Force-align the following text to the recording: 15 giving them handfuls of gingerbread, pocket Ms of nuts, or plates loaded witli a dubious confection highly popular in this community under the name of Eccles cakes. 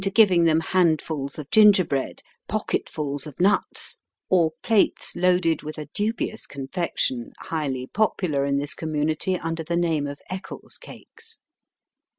15 0.03 0.13
giving 0.15 0.43
them 0.45 0.61
handfuls 0.61 1.37
of 1.37 1.51
gingerbread, 1.51 2.23
pocket 2.47 2.89
Ms 2.97 3.27
of 3.27 3.39
nuts, 3.39 3.99
or 4.31 4.53
plates 4.63 5.15
loaded 5.15 5.59
witli 5.59 5.77
a 5.83 5.89
dubious 5.93 6.47
confection 6.47 7.33
highly 7.37 7.85
popular 7.85 8.43
in 8.43 8.57
this 8.57 8.73
community 8.73 9.37
under 9.37 9.63
the 9.63 9.77
name 9.77 10.07
of 10.07 10.19
Eccles 10.27 10.79
cakes. 10.79 11.37